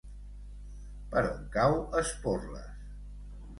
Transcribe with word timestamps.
Per 1.11 1.23
on 1.35 1.45
cau 1.57 1.77
Esporles? 2.01 2.67